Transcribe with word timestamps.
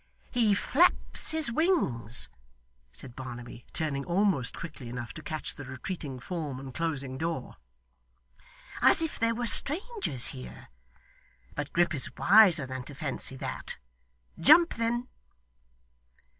'He 0.31 0.55
flaps 0.55 1.29
his 1.29 1.51
wings,' 1.51 2.27
said 2.91 3.15
Barnaby, 3.15 3.67
turning 3.71 4.03
almost 4.03 4.57
quickly 4.57 4.89
enough 4.89 5.13
to 5.13 5.21
catch 5.21 5.53
the 5.53 5.63
retreating 5.63 6.19
form 6.19 6.59
and 6.59 6.73
closing 6.73 7.19
door, 7.19 7.57
'as 8.81 9.03
if 9.03 9.19
there 9.19 9.35
were 9.35 9.45
strangers 9.45 10.29
here, 10.29 10.69
but 11.53 11.71
Grip 11.71 11.93
is 11.93 12.09
wiser 12.17 12.65
than 12.65 12.81
to 12.85 12.95
fancy 12.95 13.35
that. 13.35 13.77
Jump 14.39 14.73
then! 14.73 15.07